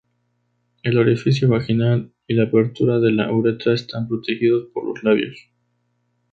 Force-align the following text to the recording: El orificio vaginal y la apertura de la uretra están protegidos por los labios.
El 0.81 0.97
orificio 0.97 1.47
vaginal 1.47 2.11
y 2.25 2.33
la 2.33 2.45
apertura 2.45 2.97
de 2.99 3.11
la 3.11 3.31
uretra 3.31 3.75
están 3.75 4.07
protegidos 4.07 4.67
por 4.73 4.83
los 4.83 5.03
labios. 5.03 5.37